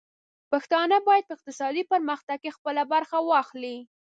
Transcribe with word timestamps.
پښتانه 0.51 0.97
بايد 1.07 1.23
په 1.27 1.33
اقتصادي 1.37 1.83
پرمختګ 1.91 2.37
کې 2.43 2.55
خپله 2.57 2.83
برخه 2.93 3.17
واخلي. 3.21 3.77